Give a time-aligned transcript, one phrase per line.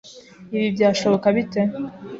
[0.55, 1.61] Ibi byashoboka bite?